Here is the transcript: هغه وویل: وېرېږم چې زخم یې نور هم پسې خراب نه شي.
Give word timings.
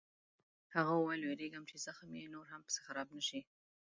هغه 0.75 0.91
وویل: 0.95 1.21
وېرېږم 1.25 1.63
چې 1.69 1.75
زخم 1.85 2.11
یې 2.19 2.27
نور 2.33 2.45
هم 2.51 2.61
پسې 2.65 2.79
خراب 2.85 3.07
نه 3.17 3.21
شي. 3.27 3.39